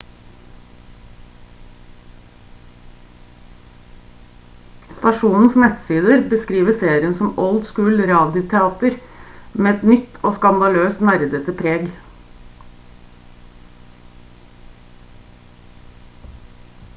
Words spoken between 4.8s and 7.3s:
stasjonens nettsider beskriver serien som